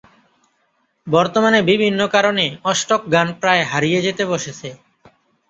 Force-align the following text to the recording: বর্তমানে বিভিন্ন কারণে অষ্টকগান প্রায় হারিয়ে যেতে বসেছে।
বর্তমানে 1.07 1.59
বিভিন্ন 1.71 2.01
কারণে 2.07 2.45
অষ্টকগান 2.65 3.27
প্রায় 3.41 3.63
হারিয়ে 3.71 3.99
যেতে 4.01 4.23
বসেছে। 4.25 4.69